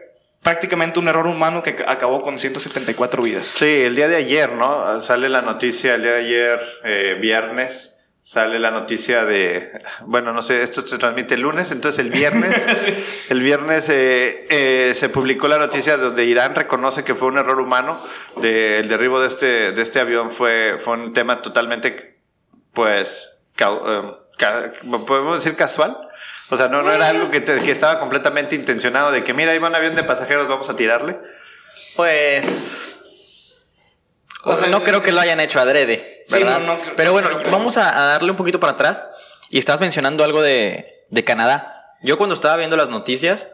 prácticamente 0.43 0.99
un 0.99 1.07
error 1.07 1.25
humano 1.27 1.63
que 1.63 1.75
acabó 1.87 2.21
con 2.21 2.37
174 2.37 3.23
vidas. 3.23 3.53
Sí, 3.55 3.81
el 3.83 3.95
día 3.95 4.07
de 4.07 4.17
ayer, 4.17 4.51
¿no? 4.51 5.01
Sale 5.01 5.29
la 5.29 5.41
noticia, 5.41 5.95
el 5.95 6.03
día 6.03 6.11
de 6.13 6.19
ayer, 6.19 6.59
eh, 6.83 7.17
viernes, 7.19 7.93
sale 8.21 8.59
la 8.59 8.71
noticia 8.71 9.23
de, 9.25 9.71
bueno, 10.05 10.33
no 10.33 10.41
sé, 10.41 10.61
esto 10.63 10.85
se 10.85 10.97
transmite 10.97 11.35
el 11.35 11.41
lunes, 11.41 11.71
entonces 11.71 11.99
el 12.03 12.11
viernes, 12.11 12.85
el 13.29 13.39
viernes 13.41 13.87
eh, 13.89 14.47
eh, 14.49 14.93
se 14.95 15.09
publicó 15.09 15.47
la 15.47 15.57
noticia 15.59 15.97
donde 15.97 16.25
Irán 16.25 16.53
reconoce 16.55 17.03
que 17.03 17.13
fue 17.15 17.27
un 17.27 17.37
error 17.37 17.59
humano, 17.59 17.99
de- 18.41 18.79
el 18.79 18.87
derribo 18.87 19.19
de 19.21 19.27
este, 19.27 19.71
de 19.71 19.81
este 19.81 19.99
avión 19.99 20.29
fue, 20.31 20.77
fue 20.79 20.93
un 20.93 21.13
tema 21.13 21.41
totalmente, 21.43 22.17
pues, 22.73 23.37
eh, 23.59 24.11
ca- 24.37 24.71
podemos 25.07 25.35
decir 25.43 25.55
casual. 25.55 25.97
O 26.49 26.57
sea, 26.57 26.67
no, 26.67 26.83
no 26.83 26.91
era 26.91 27.07
algo 27.09 27.29
que, 27.31 27.41
te- 27.41 27.61
que 27.61 27.71
estaba 27.71 27.99
completamente 27.99 28.55
intencionado 28.55 29.11
de 29.11 29.23
que, 29.23 29.33
mira, 29.33 29.51
ahí 29.51 29.57
va 29.57 29.67
un 29.69 29.75
avión 29.75 29.95
de 29.95 30.03
pasajeros, 30.03 30.47
vamos 30.47 30.69
a 30.69 30.75
tirarle. 30.75 31.17
Pues. 31.95 32.97
O 34.43 34.55
sea, 34.55 34.67
no 34.67 34.83
creo 34.83 35.01
que 35.01 35.11
lo 35.11 35.19
hayan 35.21 35.39
hecho 35.39 35.59
adrede, 35.59 36.23
Sí, 36.27 36.37
¿verdad? 36.37 36.59
no, 36.59 36.67
no 36.67 36.79
creo- 36.79 36.95
Pero 36.95 37.11
bueno, 37.13 37.29
vamos 37.51 37.77
a, 37.77 37.99
a 37.99 38.05
darle 38.07 38.29
un 38.31 38.37
poquito 38.37 38.59
para 38.59 38.73
atrás. 38.73 39.07
Y 39.49 39.57
estabas 39.57 39.81
mencionando 39.81 40.23
algo 40.23 40.41
de, 40.41 41.05
de 41.09 41.23
Canadá. 41.23 41.95
Yo 42.01 42.17
cuando 42.17 42.35
estaba 42.35 42.57
viendo 42.57 42.75
las 42.75 42.89
noticias, 42.89 43.47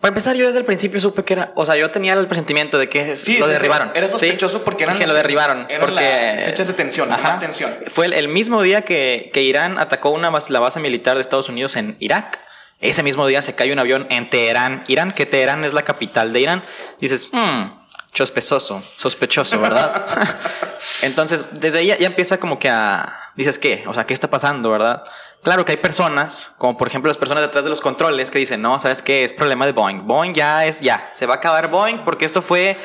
para 0.00 0.10
empezar, 0.10 0.36
yo 0.36 0.46
desde 0.46 0.58
el 0.58 0.64
principio 0.64 1.00
supe 1.00 1.24
que 1.24 1.32
era, 1.32 1.52
o 1.56 1.64
sea, 1.66 1.74
yo 1.76 1.90
tenía 1.90 2.12
el 2.12 2.26
presentimiento 2.26 2.78
de 2.78 2.88
que 2.88 3.16
Sí, 3.16 3.38
lo 3.38 3.46
sí, 3.46 3.52
derribaron. 3.52 3.90
era 3.94 4.06
¿sí? 4.06 4.12
sospechoso 4.12 4.62
porque 4.62 4.84
eran 4.84 4.96
Dije, 4.96 5.06
lo 5.08 5.14
derribaron. 5.14 5.66
eran 5.68 5.80
porque 5.80 5.94
las 6.36 6.44
fechas 6.44 6.66
de 6.68 6.74
tensión, 6.74 7.08
de 7.08 7.16
más 7.16 7.40
tensión. 7.40 7.74
Fue 7.88 8.06
el, 8.06 8.12
el 8.12 8.28
mismo 8.28 8.62
día 8.62 8.82
que, 8.82 9.30
que 9.32 9.42
Irán 9.42 9.78
atacó 9.78 10.10
una 10.10 10.30
base- 10.30 10.52
la 10.52 10.60
base 10.60 10.80
militar 10.80 11.14
de 11.16 11.22
Estados 11.22 11.48
Unidos 11.48 11.76
en 11.76 11.96
Irak. 11.98 12.38
Ese 12.80 13.02
mismo 13.02 13.26
día 13.26 13.40
se 13.40 13.54
cae 13.54 13.72
un 13.72 13.78
avión 13.78 14.06
en 14.10 14.28
Teherán, 14.28 14.84
Irán, 14.86 15.12
que 15.12 15.24
Teherán 15.24 15.64
es 15.64 15.72
la 15.72 15.82
capital 15.82 16.32
de 16.34 16.40
Irán. 16.40 16.62
Dices, 17.00 17.30
hmm, 17.32 17.70
sospechoso, 18.12 18.82
sospechoso, 18.98 19.58
¿verdad? 19.60 20.04
Entonces, 21.02 21.46
desde 21.52 21.78
ahí 21.78 21.86
ya, 21.86 21.96
ya 21.98 22.06
empieza 22.06 22.38
como 22.38 22.58
que 22.58 22.68
a... 22.68 23.12
Dices, 23.34 23.58
¿qué? 23.58 23.84
O 23.86 23.94
sea, 23.94 24.04
¿qué 24.04 24.14
está 24.14 24.28
pasando, 24.28 24.70
verdad? 24.70 25.04
Claro 25.46 25.64
que 25.64 25.70
hay 25.70 25.78
personas, 25.78 26.50
como 26.58 26.76
por 26.76 26.88
ejemplo 26.88 27.08
las 27.08 27.16
personas 27.18 27.44
detrás 27.44 27.62
de 27.62 27.70
los 27.70 27.80
controles, 27.80 28.32
que 28.32 28.38
dicen, 28.40 28.60
no, 28.60 28.80
¿sabes 28.80 29.00
qué? 29.00 29.22
Es 29.22 29.32
problema 29.32 29.64
de 29.64 29.70
Boeing. 29.70 30.04
Boeing 30.04 30.32
ya 30.34 30.66
es, 30.66 30.80
ya, 30.80 31.08
se 31.14 31.24
va 31.24 31.34
a 31.34 31.36
acabar 31.36 31.70
Boeing 31.70 31.98
porque 32.04 32.24
esto 32.24 32.42
fue, 32.42 32.76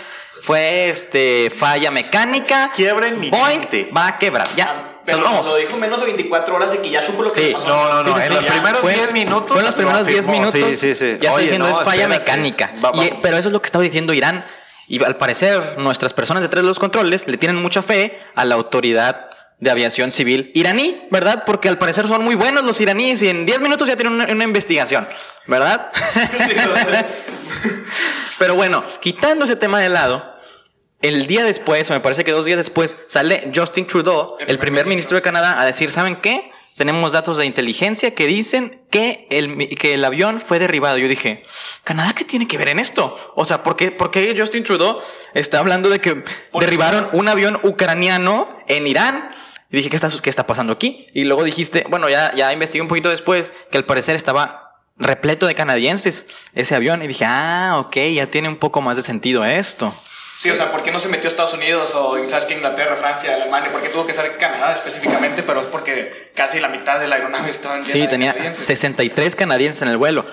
fue, 0.43 0.89
este, 0.91 1.49
falla 1.49 1.89
mecánica. 1.89 2.69
Quiebra 2.75 3.07
inminente. 3.07 3.35
Boeing 3.85 3.97
va 3.97 4.09
a 4.09 4.19
quebrar, 4.19 4.47
ya. 4.55 4.67
Ah, 4.77 5.01
Pero 5.03 5.17
nos 5.17 5.27
vamos. 5.27 5.47
lo 5.47 5.55
dijo 5.55 5.75
menos 5.77 5.99
de 6.01 6.05
24 6.05 6.55
horas 6.55 6.71
de 6.71 6.81
que 6.83 6.91
ya 6.91 7.01
supo 7.01 7.23
lo 7.23 7.31
que 7.31 7.41
Sí, 7.41 7.47
le 7.47 7.53
pasó. 7.53 7.67
no, 7.67 7.89
no, 7.89 8.03
no, 8.03 8.13
Sí, 8.13 8.21
sí, 8.21 8.21
en 8.21 8.27
sí, 8.27 8.33
los 8.35 8.43
ya. 8.45 8.51
primeros 8.51 8.79
Fue- 8.81 8.93
10 8.93 9.11
minutos. 9.13 9.47
Fue 9.49 9.57
en 9.61 9.65
los 9.65 9.73
primeros 9.75 9.99
lo 10.01 10.05
10 10.05 10.19
afirmó. 10.19 10.37
minutos. 10.51 10.61
Sí, 10.61 10.75
sí, 10.75 10.95
sí. 10.95 11.05
Ya 11.07 11.13
está 11.15 11.33
Oye, 11.33 11.41
diciendo 11.45 11.65
no, 11.67 11.79
es 11.79 11.83
falla 11.83 12.03
espérate. 12.03 12.19
mecánica. 12.19 12.67
Va- 12.75 12.89
Y- 12.93 12.97
vamos. 13.09 13.09
pero 13.23 13.37
eso 13.37 13.49
es 13.49 13.53
lo 13.53 13.61
que 13.63 13.65
estaba 13.65 13.83
diciendo 13.83 14.13
Irán. 14.13 14.45
Y 14.87 15.03
al 15.03 15.15
parecer, 15.15 15.79
nuestras 15.79 16.13
personas 16.13 16.43
detrás 16.43 16.61
de 16.61 16.67
los 16.67 16.77
controles 16.77 17.27
le 17.27 17.37
tienen 17.37 17.59
mucha 17.59 17.81
fe 17.81 18.21
a 18.35 18.45
la 18.45 18.53
autoridad 18.53 19.29
de 19.61 19.71
aviación 19.71 20.11
civil 20.11 20.51
iraní, 20.53 21.01
¿verdad? 21.11 21.43
Porque 21.45 21.69
al 21.69 21.77
parecer 21.77 22.07
son 22.07 22.25
muy 22.25 22.35
buenos 22.35 22.65
los 22.65 22.81
iraníes 22.81 23.21
y 23.21 23.29
en 23.29 23.45
10 23.45 23.61
minutos 23.61 23.87
ya 23.87 23.95
tienen 23.95 24.15
una, 24.15 24.25
una 24.25 24.43
investigación, 24.43 25.07
¿verdad? 25.47 25.91
Pero 28.39 28.55
bueno, 28.55 28.83
quitando 28.99 29.45
ese 29.45 29.55
tema 29.55 29.79
de 29.79 29.89
lado, 29.89 30.35
el 31.01 31.27
día 31.27 31.43
después, 31.43 31.89
o 31.89 31.93
me 31.93 31.99
parece 31.99 32.23
que 32.23 32.31
dos 32.31 32.45
días 32.45 32.57
después, 32.57 32.97
sale 33.07 33.51
Justin 33.53 33.85
Trudeau, 33.85 34.35
el, 34.39 34.57
primer 34.57 34.87
ministro 34.87 35.15
de 35.15 35.21
Canadá, 35.21 35.61
a 35.61 35.65
decir, 35.65 35.91
¿saben 35.91 36.15
qué? 36.15 36.51
Tenemos 36.75 37.11
datos 37.11 37.37
de 37.37 37.45
inteligencia 37.45 38.15
que 38.15 38.25
dicen 38.25 38.81
que 38.89 39.27
el, 39.29 39.69
que 39.77 39.93
el 39.93 40.03
avión 40.03 40.39
fue 40.39 40.57
derribado. 40.57 40.97
Yo 40.97 41.07
dije, 41.07 41.43
¿Canadá 41.83 42.13
qué 42.15 42.25
tiene 42.25 42.47
que 42.47 42.57
ver 42.57 42.69
en 42.69 42.79
esto? 42.79 43.33
O 43.35 43.45
sea, 43.45 43.61
¿por 43.61 43.75
qué, 43.75 43.91
por 43.91 44.09
qué 44.09 44.33
Justin 44.35 44.63
Trudeau 44.63 44.99
está 45.35 45.59
hablando 45.59 45.89
de 45.89 45.99
que 45.99 46.23
derribaron 46.53 47.09
un 47.13 47.27
avión 47.27 47.59
ucraniano 47.61 48.57
en 48.67 48.87
Irán? 48.87 49.35
Y 49.71 49.77
dije, 49.77 49.89
¿qué 49.89 49.95
está, 49.95 50.09
qué 50.21 50.29
está 50.29 50.45
pasando 50.45 50.73
aquí? 50.73 51.07
Y 51.13 51.23
luego 51.23 51.43
dijiste, 51.43 51.85
bueno, 51.89 52.09
ya, 52.09 52.33
ya 52.35 52.51
investigué 52.51 52.81
un 52.81 52.89
poquito 52.89 53.09
después 53.09 53.53
que 53.71 53.77
al 53.77 53.85
parecer 53.85 54.15
estaba 54.15 54.75
repleto 54.97 55.47
de 55.47 55.55
canadienses 55.55 56.25
ese 56.53 56.75
avión. 56.75 57.01
Y 57.03 57.07
dije, 57.07 57.25
ah, 57.25 57.77
ok, 57.79 57.95
ya 58.13 58.27
tiene 58.27 58.49
un 58.49 58.57
poco 58.57 58.81
más 58.81 58.97
de 58.97 59.03
sentido 59.03 59.45
esto. 59.45 59.95
Sí, 60.37 60.49
o 60.49 60.55
sea, 60.55 60.71
¿por 60.71 60.83
qué 60.83 60.91
no 60.91 60.99
se 60.99 61.07
metió 61.07 61.27
a 61.27 61.29
Estados 61.29 61.53
Unidos 61.53 61.93
o 61.95 62.17
sabes 62.27 62.45
que 62.45 62.55
Inglaterra, 62.55 62.95
Francia, 62.95 63.33
Alemania? 63.33 63.71
¿Por 63.71 63.81
qué 63.81 63.89
tuvo 63.89 64.05
que 64.05 64.13
ser 64.13 64.37
Canadá 64.37 64.73
específicamente? 64.73 65.43
Pero 65.43 65.61
es 65.61 65.67
porque 65.67 66.31
casi 66.35 66.59
la 66.59 66.67
mitad 66.67 66.99
de 66.99 67.07
la 67.07 67.15
aeronave 67.15 67.49
estaba 67.49 67.75
llena 67.75 67.87
Sí, 67.87 68.07
tenía 68.07 68.33
canadienses. 68.33 68.65
63 68.65 69.35
canadienses 69.35 69.83
en 69.83 69.89
el 69.89 69.97
vuelo. 69.97 70.25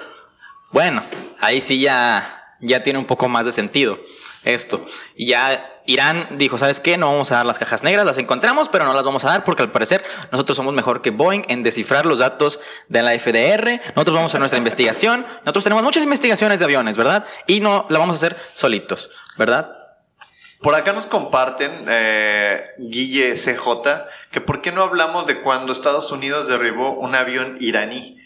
Bueno, 0.73 1.02
ahí 1.38 1.61
sí 1.61 1.80
ya, 1.80 2.57
ya 2.61 2.83
tiene 2.83 2.99
un 2.99 3.04
poco 3.04 3.28
más 3.28 3.47
de 3.47 3.52
sentido 3.52 4.00
esto. 4.45 4.85
Y 5.14 5.28
ya 5.28 5.78
Irán 5.88 6.28
dijo, 6.33 6.59
¿sabes 6.59 6.80
qué? 6.80 6.99
No 6.99 7.11
vamos 7.11 7.33
a 7.33 7.37
dar 7.37 7.47
las 7.47 7.59
cajas 7.59 7.83
negras, 7.83 8.04
las 8.04 8.18
encontramos, 8.18 8.68
pero 8.68 8.85
no 8.85 8.92
las 8.92 9.04
vamos 9.04 9.25
a 9.25 9.28
dar 9.30 9.42
porque 9.42 9.62
al 9.62 9.71
parecer 9.71 10.04
nosotros 10.30 10.54
somos 10.54 10.75
mejor 10.75 11.00
que 11.00 11.11
Boeing 11.11 11.45
en 11.49 11.62
descifrar 11.62 12.04
los 12.04 12.18
datos 12.18 12.61
de 12.88 13.02
la 13.02 13.18
FDR. 13.18 13.80
Nosotros 13.97 14.14
vamos 14.14 14.25
a 14.25 14.26
hacer 14.26 14.40
nuestra 14.40 14.59
investigación. 14.59 15.26
Nosotros 15.47 15.64
tenemos 15.64 15.83
muchas 15.83 16.02
investigaciones 16.02 16.59
de 16.59 16.66
aviones, 16.66 16.99
¿verdad? 16.99 17.25
Y 17.47 17.61
no 17.61 17.87
la 17.88 17.99
vamos 17.99 18.16
a 18.16 18.26
hacer 18.26 18.37
solitos, 18.54 19.11
¿verdad? 19.38 19.73
Por 20.61 20.75
acá 20.75 20.92
nos 20.92 21.07
comparten, 21.07 21.87
eh, 21.88 22.64
Guille 22.78 23.37
CJ, 23.37 24.09
que 24.30 24.42
por 24.42 24.61
qué 24.61 24.73
no 24.73 24.83
hablamos 24.83 25.26
de 25.26 25.40
cuando 25.40 25.73
Estados 25.73 26.12
Unidos 26.12 26.49
derribó 26.49 26.92
un 26.99 27.14
avión 27.14 27.54
iraní. 27.61 28.18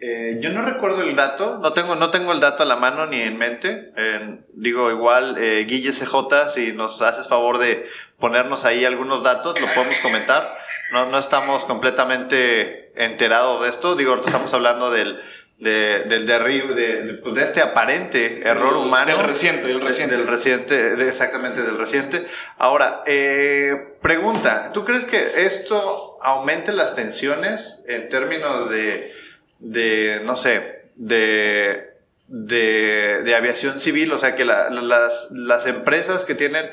Eh, 0.00 0.38
yo 0.40 0.50
no 0.50 0.62
recuerdo 0.62 1.02
el 1.02 1.14
dato, 1.16 1.58
no 1.62 1.70
tengo, 1.70 1.94
no 1.96 2.10
tengo 2.10 2.32
el 2.32 2.40
dato 2.40 2.62
a 2.62 2.66
la 2.66 2.76
mano 2.76 3.06
ni 3.06 3.20
en 3.22 3.38
mente. 3.38 3.92
Eh, 3.96 4.38
digo, 4.54 4.90
igual, 4.90 5.36
eh, 5.38 5.64
Guille 5.66 5.92
CJ, 5.92 6.50
si 6.50 6.72
nos 6.72 7.00
haces 7.00 7.28
favor 7.28 7.58
de 7.58 7.86
ponernos 8.18 8.64
ahí 8.64 8.84
algunos 8.84 9.22
datos, 9.22 9.60
lo 9.60 9.66
podemos 9.68 9.98
comentar. 10.00 10.58
No, 10.92 11.06
no 11.06 11.18
estamos 11.18 11.64
completamente 11.64 12.92
enterados 13.02 13.62
de 13.62 13.68
esto. 13.70 13.94
Digo, 13.96 14.10
ahorita 14.10 14.28
estamos 14.28 14.52
hablando 14.52 14.90
del, 14.90 15.22
de- 15.58 16.00
del 16.04 16.26
derribo, 16.26 16.74
de, 16.74 17.02
de- 17.04 17.14
pues, 17.14 17.34
de 17.36 17.42
este 17.42 17.62
aparente 17.62 18.42
error 18.46 18.76
humano. 18.76 19.06
del 19.16 19.24
reciente, 19.24 19.66
del 19.68 19.80
De- 19.80 19.86
reciente. 19.86 20.16
Del 20.16 20.26
reciente, 20.26 20.92
exactamente, 21.08 21.62
del 21.62 21.78
reciente. 21.78 22.26
Ahora, 22.58 23.02
eh, 23.06 23.96
pregunta, 24.02 24.72
¿tú 24.74 24.84
crees 24.84 25.04
que 25.06 25.44
esto 25.46 26.18
aumente 26.20 26.72
las 26.72 26.94
tensiones 26.94 27.82
en 27.88 28.08
términos 28.08 28.68
de, 28.70 29.12
de 29.58 30.20
no 30.24 30.36
sé, 30.36 30.90
de, 30.96 31.94
de, 32.28 33.22
de 33.24 33.34
aviación 33.36 33.78
civil? 33.80 34.12
O 34.12 34.18
sea, 34.18 34.34
que 34.34 34.44
la- 34.44 34.70
las, 34.70 35.28
las 35.30 35.66
empresas 35.66 36.24
que 36.24 36.34
tienen 36.34 36.66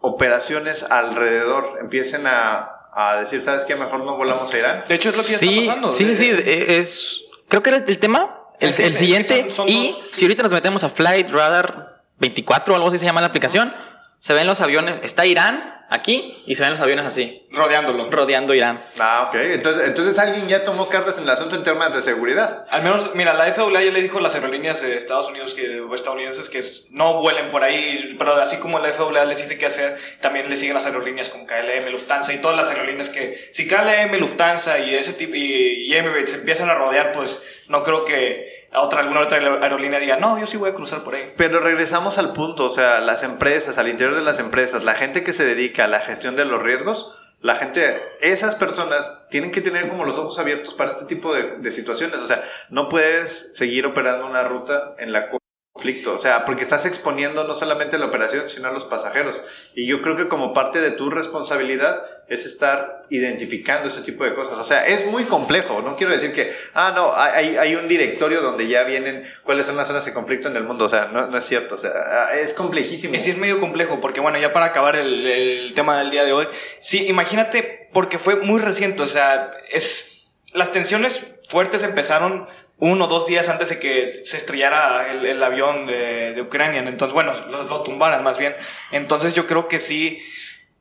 operaciones 0.00 0.84
alrededor 0.84 1.78
empiecen 1.80 2.26
a, 2.26 2.70
a 2.94 3.20
decir, 3.20 3.42
¿sabes 3.42 3.64
qué? 3.64 3.74
Mejor 3.76 4.00
no 4.04 4.16
volamos 4.16 4.52
a 4.52 4.58
Irán. 4.58 4.84
De 4.88 4.94
hecho, 4.94 5.08
es 5.08 5.16
lo 5.16 5.22
que 5.24 5.32
ya 5.32 5.38
sí, 5.38 5.58
está 5.60 5.66
pasando. 5.72 5.92
Sí, 5.92 6.04
sí, 6.06 6.14
sí. 6.14 6.30
Es, 6.46 7.20
creo 7.48 7.62
que 7.62 7.70
era 7.70 7.78
el 7.86 7.98
tema, 7.98 8.38
el, 8.60 8.68
el 8.68 8.94
siguiente. 8.94 9.42
son- 9.50 9.50
son 9.50 9.68
y 9.68 9.88
dos. 9.92 10.04
si 10.12 10.24
ahorita 10.24 10.42
nos 10.42 10.52
metemos 10.52 10.84
a 10.84 10.88
Flight 10.88 11.28
Radar 11.30 12.02
24 12.18 12.72
o 12.72 12.76
algo 12.76 12.88
así 12.88 12.98
se 12.98 13.06
llama 13.06 13.20
la 13.20 13.28
aplicación, 13.28 13.74
se 14.18 14.34
ven 14.34 14.46
los 14.46 14.60
aviones. 14.60 15.00
Está 15.02 15.26
Irán 15.26 15.74
aquí 15.88 16.42
y 16.46 16.54
se 16.54 16.62
ven 16.62 16.72
los 16.72 16.80
aviones 16.80 17.06
así, 17.06 17.40
Rodeándolo. 17.52 18.10
rodeando 18.10 18.54
Irán. 18.54 18.78
Ah, 18.98 19.28
ok. 19.28 19.34
Entonces, 19.40 19.88
entonces 19.88 20.18
alguien 20.18 20.46
ya 20.48 20.64
tomó 20.64 20.88
cartas 20.88 21.16
en 21.16 21.24
el 21.24 21.30
asunto 21.30 21.56
en 21.56 21.62
temas 21.62 21.94
de 21.94 22.02
seguridad. 22.02 22.66
Al 22.70 22.82
menos, 22.82 23.14
mira, 23.14 23.32
la 23.34 23.50
FAA 23.52 23.82
ya 23.82 23.90
le 23.90 24.02
dijo 24.02 24.18
a 24.18 24.20
las 24.20 24.34
aerolíneas 24.34 24.82
de 24.82 24.96
Estados 24.96 25.28
Unidos 25.28 25.54
que, 25.54 25.80
o 25.80 25.94
estadounidenses 25.94 26.48
que 26.48 26.60
no 26.92 27.20
vuelen 27.20 27.50
por 27.50 27.64
ahí, 27.64 28.14
pero 28.18 28.34
así 28.34 28.58
como 28.58 28.78
la 28.78 28.92
FAA 28.92 29.24
les 29.24 29.38
dice 29.38 29.56
qué 29.58 29.66
hacer, 29.66 29.96
también 30.20 30.48
le 30.48 30.56
siguen 30.56 30.74
las 30.74 30.86
aerolíneas 30.86 31.28
como 31.30 31.46
KLM, 31.46 31.90
Lufthansa 31.90 32.32
y 32.32 32.38
todas 32.38 32.56
las 32.56 32.68
aerolíneas 32.70 33.08
que, 33.08 33.48
si 33.52 33.66
KLM, 33.66 34.14
Lufthansa 34.18 34.78
y 34.80 34.94
ese 34.94 35.14
tipo 35.14 35.34
y, 35.34 35.86
y 35.86 35.94
Emirates 35.94 36.34
empiezan 36.34 36.68
a 36.68 36.74
rodear, 36.74 37.12
pues 37.12 37.40
no 37.68 37.82
creo 37.82 38.04
que 38.04 38.57
otra, 38.74 39.00
alguna 39.00 39.20
otra 39.20 39.38
aerolínea 39.38 39.98
diga, 39.98 40.16
no, 40.18 40.38
yo 40.38 40.46
sí 40.46 40.56
voy 40.56 40.70
a 40.70 40.74
cruzar 40.74 41.02
por 41.02 41.14
ahí. 41.14 41.32
Pero 41.36 41.60
regresamos 41.60 42.18
al 42.18 42.32
punto, 42.32 42.66
o 42.66 42.70
sea, 42.70 43.00
las 43.00 43.22
empresas, 43.22 43.78
al 43.78 43.88
interior 43.88 44.14
de 44.14 44.22
las 44.22 44.38
empresas, 44.38 44.84
la 44.84 44.94
gente 44.94 45.24
que 45.24 45.32
se 45.32 45.44
dedica 45.44 45.84
a 45.84 45.88
la 45.88 46.00
gestión 46.00 46.36
de 46.36 46.44
los 46.44 46.62
riesgos, 46.62 47.14
la 47.40 47.54
gente, 47.54 48.02
esas 48.20 48.56
personas 48.56 49.28
tienen 49.30 49.52
que 49.52 49.60
tener 49.60 49.88
como 49.88 50.04
los 50.04 50.18
ojos 50.18 50.38
abiertos 50.38 50.74
para 50.74 50.92
este 50.92 51.04
tipo 51.04 51.32
de, 51.34 51.58
de 51.58 51.70
situaciones. 51.70 52.18
O 52.18 52.26
sea, 52.26 52.42
no 52.68 52.88
puedes 52.88 53.50
seguir 53.54 53.86
operando 53.86 54.26
una 54.26 54.42
ruta 54.42 54.96
en 54.98 55.12
la 55.12 55.28
cual 55.28 55.40
conflicto, 55.78 56.14
o 56.14 56.18
sea, 56.18 56.44
porque 56.44 56.62
estás 56.62 56.86
exponiendo 56.86 57.44
no 57.44 57.54
solamente 57.54 57.98
la 57.98 58.06
operación, 58.06 58.48
sino 58.48 58.66
a 58.66 58.72
los 58.72 58.84
pasajeros. 58.84 59.40
Y 59.74 59.86
yo 59.86 60.02
creo 60.02 60.16
que 60.16 60.28
como 60.28 60.52
parte 60.52 60.80
de 60.80 60.90
tu 60.90 61.08
responsabilidad 61.08 62.04
es 62.28 62.44
estar 62.44 63.04
identificando 63.08 63.88
ese 63.88 64.02
tipo 64.02 64.24
de 64.24 64.34
cosas. 64.34 64.58
O 64.58 64.64
sea, 64.64 64.86
es 64.86 65.06
muy 65.06 65.24
complejo, 65.24 65.80
no 65.80 65.96
quiero 65.96 66.12
decir 66.12 66.32
que, 66.32 66.54
ah, 66.74 66.92
no, 66.94 67.14
hay, 67.14 67.56
hay 67.56 67.74
un 67.74 67.88
directorio 67.88 68.42
donde 68.42 68.68
ya 68.68 68.84
vienen 68.84 69.26
cuáles 69.44 69.66
son 69.66 69.76
las 69.76 69.86
zonas 69.86 70.04
de 70.04 70.12
conflicto 70.12 70.48
en 70.48 70.56
el 70.56 70.64
mundo, 70.64 70.84
o 70.84 70.88
sea, 70.88 71.06
no, 71.06 71.26
no 71.26 71.38
es 71.38 71.44
cierto, 71.44 71.76
o 71.76 71.78
sea, 71.78 72.28
es 72.38 72.52
complejísimo. 72.52 73.18
Sí 73.18 73.30
es 73.30 73.38
medio 73.38 73.58
complejo, 73.58 74.00
porque 74.00 74.20
bueno, 74.20 74.38
ya 74.38 74.52
para 74.52 74.66
acabar 74.66 74.96
el, 74.96 75.26
el 75.26 75.74
tema 75.74 75.98
del 75.98 76.10
día 76.10 76.24
de 76.24 76.32
hoy, 76.32 76.48
sí, 76.78 77.06
imagínate, 77.08 77.88
porque 77.92 78.18
fue 78.18 78.36
muy 78.36 78.60
reciente, 78.60 79.02
o 79.02 79.06
sea, 79.08 79.50
es, 79.72 80.30
las 80.52 80.70
tensiones 80.70 81.24
fuertes 81.48 81.82
empezaron 81.82 82.46
uno 82.80 83.06
o 83.06 83.08
dos 83.08 83.26
días 83.26 83.48
antes 83.48 83.70
de 83.70 83.80
que 83.80 84.06
se 84.06 84.36
estrellara 84.36 85.10
el, 85.10 85.26
el 85.26 85.42
avión 85.42 85.86
de, 85.86 86.32
de 86.34 86.42
Ucrania, 86.42 86.80
entonces, 86.80 87.12
bueno, 87.12 87.32
lo, 87.50 87.64
lo 87.64 87.82
tumbaran 87.82 88.22
más 88.22 88.38
bien. 88.38 88.54
Entonces 88.92 89.34
yo 89.34 89.46
creo 89.46 89.66
que 89.66 89.78
sí, 89.80 90.20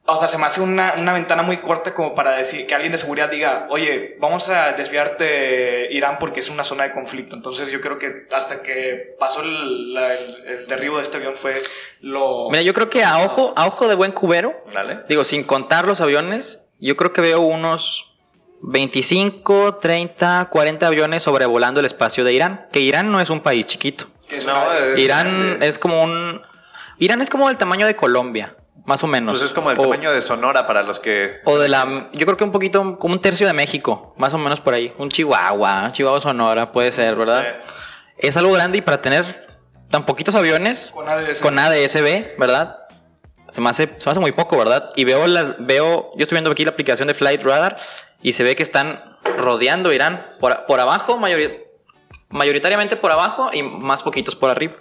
o 0.09 0.15
sea, 0.17 0.27
se 0.29 0.37
me 0.37 0.45
hace 0.45 0.61
una, 0.61 0.95
una 0.97 1.11
ventana 1.13 1.43
muy 1.43 1.57
corta 1.57 1.93
como 1.93 2.15
para 2.15 2.31
decir 2.31 2.65
que 2.65 2.73
alguien 2.73 2.93
de 2.93 2.97
seguridad 2.97 3.29
diga, 3.29 3.67
oye, 3.69 4.15
vamos 4.19 4.47
a 4.49 4.71
desviarte 4.71 5.23
de 5.25 5.87
Irán 5.91 6.17
porque 6.17 6.39
es 6.39 6.49
una 6.49 6.63
zona 6.63 6.85
de 6.85 6.91
conflicto. 6.91 7.35
Entonces 7.35 7.71
yo 7.71 7.81
creo 7.81 7.99
que 7.99 8.25
hasta 8.31 8.61
que 8.61 9.15
pasó 9.19 9.41
el, 9.41 9.93
la- 9.93 10.13
el- 10.13 10.45
el 10.47 10.67
derribo 10.67 10.97
de 10.97 11.03
este 11.03 11.17
avión 11.17 11.35
fue 11.35 11.61
lo... 12.01 12.49
Mira, 12.49 12.61
yo 12.61 12.73
creo 12.73 12.89
que 12.89 13.03
a 13.03 13.19
ojo, 13.19 13.53
a 13.57 13.67
ojo 13.67 13.87
de 13.89 13.95
buen 13.95 14.11
cubero, 14.13 14.53
digo, 15.09 15.23
sin 15.25 15.43
contar 15.43 15.85
los 15.85 15.99
aviones, 16.01 16.65
yo 16.79 16.95
creo 16.95 17.11
que 17.11 17.21
veo 17.21 17.41
unos 17.41 18.13
25, 18.61 19.75
30, 19.75 20.47
40 20.49 20.87
aviones 20.87 21.23
sobrevolando 21.23 21.79
el 21.79 21.85
espacio 21.85 22.23
de 22.23 22.33
Irán, 22.33 22.67
que 22.71 22.79
Irán 22.79 23.11
no 23.11 23.19
es 23.19 23.29
un 23.29 23.41
país 23.41 23.67
chiquito. 23.67 24.05
Que 24.29 24.37
es 24.37 24.45
No, 24.45 24.53
una- 24.55 24.99
Irán 24.99 25.57
es 25.61 25.77
como 25.79 26.03
un... 26.03 26.41
Irán 26.99 27.21
es 27.21 27.29
como 27.29 27.47
del 27.47 27.57
tamaño 27.57 27.85
de 27.85 27.95
Colombia, 27.95 28.55
más 28.87 29.03
o 29.03 29.07
menos. 29.07 29.37
Pues 29.37 29.45
es 29.51 29.53
como 29.53 29.69
el 29.69 29.77
O- 29.77 29.83
tamaño 29.83 30.11
de 30.11 30.21
Sonora 30.23 30.65
para 30.65 30.81
los 30.81 30.97
que. 30.99 31.41
O 31.45 31.59
de 31.59 31.67
la... 31.69 32.07
Yo 32.13 32.25
creo 32.25 32.37
que 32.37 32.43
un 32.43 32.51
poquito, 32.51 32.97
como 32.97 33.13
un 33.13 33.21
tercio 33.21 33.45
de 33.45 33.53
México, 33.53 34.15
más 34.17 34.33
o 34.33 34.37
menos 34.39 34.59
por 34.61 34.73
ahí. 34.73 34.91
Un 34.97 35.09
Chihuahua, 35.09 35.83
un 35.85 35.91
Chihuahua 35.91 36.19
Sonora, 36.21 36.71
puede 36.71 36.91
ser, 36.91 37.15
¿verdad? 37.15 37.45
Es 38.17 38.35
algo 38.37 38.51
grande 38.53 38.79
y 38.79 38.81
para 38.81 39.01
tener 39.01 39.45
tan 39.89 40.05
poquitos 40.05 40.33
aviones 40.35 40.91
Con 40.93 41.07
ADS. 41.07 41.41
con 41.41 41.59
ADSB, 41.59 42.37
¿verdad? 42.39 42.77
Se 43.49 43.61
me 43.61 43.69
hace, 43.69 43.83
se 43.97 44.05
me 44.05 44.11
hace 44.11 44.19
muy 44.19 44.31
poco, 44.31 44.57
¿verdad? 44.57 44.89
Y 44.95 45.05
veo, 45.05 45.27
las, 45.27 45.55
veo, 45.59 46.11
yo 46.15 46.23
estoy 46.23 46.35
viendo 46.35 46.49
aquí 46.51 46.65
la 46.65 46.71
aplicación 46.71 47.07
de 47.07 47.13
Flight 47.13 47.43
Radar 47.43 47.77
y 48.21 48.33
se 48.33 48.43
ve 48.43 48.55
que 48.55 48.63
están 48.63 49.17
rodeando 49.37 49.93
Irán 49.93 50.25
por, 50.39 50.65
por 50.65 50.79
abajo, 50.79 51.17
mayori- 51.19 51.61
mayoritariamente 52.29 52.95
por 52.97 53.11
abajo 53.11 53.49
y 53.53 53.63
más 53.63 54.03
poquitos 54.03 54.35
por 54.35 54.49
arriba, 54.49 54.75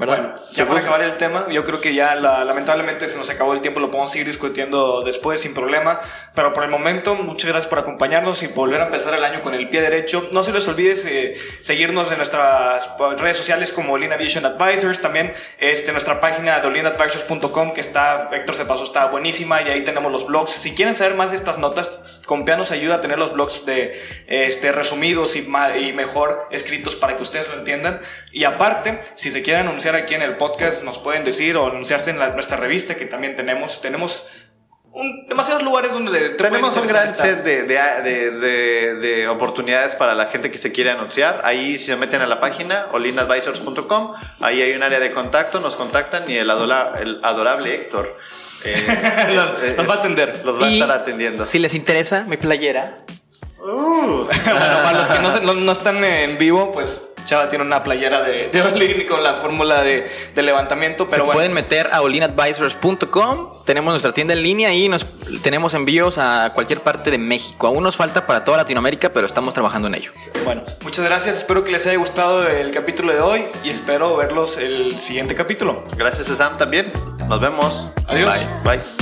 ¿verdad? 0.00 0.16
Bueno, 0.18 0.34
ya 0.52 0.66
para 0.66 0.80
acabar 0.80 1.02
el 1.02 1.16
tema, 1.16 1.46
yo 1.50 1.62
creo 1.64 1.80
que 1.80 1.94
ya 1.94 2.14
la- 2.16 2.44
lamentablemente 2.44 3.06
se 3.06 3.16
nos 3.18 3.30
acabó 3.30 3.52
el 3.52 3.60
tiempo, 3.60 3.78
lo 3.78 3.90
podemos 3.90 4.10
seguir 4.10 4.26
discutiendo 4.26 5.02
después 5.02 5.40
sin 5.42 5.54
problema, 5.54 6.00
pero 6.34 6.52
por 6.52 6.64
el 6.64 6.70
momento 6.70 7.14
muchas 7.14 7.50
gracias 7.50 7.68
por 7.68 7.78
acompañarnos 7.78 8.42
y 8.42 8.48
volver 8.48 8.80
a 8.80 8.86
empezar 8.86 9.14
el 9.14 9.22
año 9.24 9.42
con 9.42 9.54
el 9.54 9.68
pie 9.68 9.82
derecho. 9.82 10.28
No 10.32 10.42
se 10.42 10.52
les 10.52 10.66
olvide 10.66 10.94
eh, 11.06 11.34
seguirnos 11.60 12.10
en 12.10 12.16
nuestras 12.16 12.88
pues, 12.98 13.20
redes 13.20 13.36
sociales 13.36 13.72
como 13.72 13.92
Olin 13.92 14.12
Aviation 14.12 14.44
Advisors, 14.46 15.00
también 15.00 15.32
este, 15.58 15.92
nuestra 15.92 16.18
página 16.18 16.58
de 16.60 16.66
olinadvisors.com 16.66 17.72
que 17.74 17.80
está, 17.80 18.30
Héctor 18.32 18.54
se 18.54 18.64
pasó, 18.64 18.84
está 18.84 19.06
buenísima 19.06 19.60
y 19.62 19.68
ahí 19.68 19.82
tenemos 19.82 20.10
los 20.10 20.26
blogs. 20.26 20.52
Si 20.52 20.74
quieren 20.74 20.94
saber 20.94 21.14
más 21.14 21.30
de 21.30 21.36
estas 21.36 21.58
notas, 21.58 22.20
Compea 22.26 22.56
nos 22.56 22.70
ayuda 22.70 22.96
a 22.96 23.00
tener 23.00 23.18
los 23.18 23.32
blogs 23.32 23.66
de 23.66 24.00
este, 24.28 24.72
resumidos 24.72 25.36
y, 25.36 25.40
y 25.40 25.92
mejor 25.92 26.46
escritos 26.50 26.96
para 26.96 27.16
que 27.16 27.22
ustedes 27.22 27.48
lo 27.48 27.54
entiendan. 27.54 28.00
Y 28.32 28.44
aparte, 28.44 29.00
si 29.16 29.30
se 29.30 29.42
quieren 29.42 29.66
anunciar 29.66 29.89
aquí 29.94 30.14
en 30.14 30.22
el 30.22 30.36
podcast, 30.36 30.82
nos 30.84 30.98
pueden 30.98 31.24
decir 31.24 31.56
o 31.56 31.66
anunciarse 31.66 32.10
en 32.10 32.18
la- 32.18 32.28
nuestra 32.30 32.56
revista 32.56 32.94
que 32.96 33.06
también 33.06 33.36
tenemos. 33.36 33.80
Tenemos 33.80 34.26
un- 34.92 35.28
demasiados 35.28 35.62
lugares 35.62 35.92
donde 35.92 36.30
te 36.30 36.44
Tenemos 36.44 36.76
un 36.76 36.86
gran 36.86 37.08
interesar 37.08 37.36
set 37.36 37.44
de, 37.44 37.62
de, 37.62 37.78
de- 38.02 38.30
de- 38.32 38.94
de 38.94 39.28
oportunidades 39.28 39.94
para 39.94 40.14
la 40.14 40.26
gente 40.26 40.50
que 40.50 40.58
se 40.58 40.72
quiere 40.72 40.90
anunciar. 40.90 41.40
Ahí 41.44 41.78
si 41.78 41.86
se 41.86 41.96
meten 41.96 42.20
a 42.22 42.26
la 42.26 42.40
página 42.40 42.86
olinadvisors.com, 42.92 44.14
ahí 44.40 44.62
hay 44.62 44.72
un 44.74 44.82
área 44.82 44.98
de 45.00 45.10
contacto, 45.12 45.60
nos 45.60 45.76
contactan 45.76 46.24
y 46.28 46.36
el, 46.36 46.50
adola- 46.50 46.92
el 47.00 47.20
adorable 47.22 47.72
Héctor 47.74 48.16
eh, 48.64 48.74
Los- 49.34 49.62
eh, 49.62 49.74
los 49.76 49.88
va 49.88 49.94
a 49.94 49.96
atender. 49.98 50.40
Los 50.44 50.60
va 50.60 50.66
a 50.66 50.70
estar 50.70 50.90
atendiendo. 50.90 51.44
Si 51.44 51.58
les 51.58 51.72
interesa 51.74 52.24
mi 52.26 52.36
playera, 52.36 52.94
bueno, 53.58 54.28
para 54.84 54.92
los 54.98 55.08
que 55.08 55.18
no, 55.20 55.40
no- 55.54 55.60
no 55.60 55.72
están 55.72 56.02
en 56.04 56.36
vivo, 56.38 56.72
pues 56.72 57.09
Chava 57.30 57.48
tiene 57.48 57.64
una 57.64 57.80
playera 57.84 58.22
de, 58.22 58.48
de 58.48 58.60
Olin 58.60 59.06
con 59.06 59.22
la 59.22 59.34
fórmula 59.34 59.84
de, 59.84 60.10
de 60.34 60.42
levantamiento. 60.42 61.06
Pero 61.06 61.14
se 61.14 61.20
bueno, 61.20 61.32
pueden 61.34 61.52
meter 61.52 61.88
a 61.92 62.02
olinadvisors.com. 62.02 63.62
Tenemos 63.64 63.92
nuestra 63.92 64.12
tienda 64.12 64.34
en 64.34 64.42
línea 64.42 64.74
y 64.74 64.88
nos 64.88 65.06
tenemos 65.40 65.74
envíos 65.74 66.18
a 66.18 66.50
cualquier 66.54 66.80
parte 66.80 67.12
de 67.12 67.18
México. 67.18 67.68
Aún 67.68 67.84
nos 67.84 67.96
falta 67.96 68.26
para 68.26 68.42
toda 68.42 68.56
Latinoamérica, 68.56 69.12
pero 69.12 69.26
estamos 69.26 69.54
trabajando 69.54 69.86
en 69.86 69.94
ello. 69.94 70.10
Bueno, 70.44 70.64
muchas 70.82 71.04
gracias. 71.04 71.38
Espero 71.38 71.62
que 71.62 71.70
les 71.70 71.86
haya 71.86 71.98
gustado 71.98 72.48
el 72.48 72.72
capítulo 72.72 73.12
de 73.12 73.20
hoy 73.20 73.44
y 73.62 73.70
espero 73.70 74.16
verlos 74.16 74.56
el 74.56 74.96
siguiente 74.96 75.36
capítulo. 75.36 75.84
Gracias 75.96 76.28
a 76.30 76.34
Sam 76.34 76.56
también. 76.56 76.92
Nos 77.28 77.40
vemos. 77.40 77.86
Adiós. 78.08 78.44
Bye. 78.64 78.78
Bye. 78.78 78.99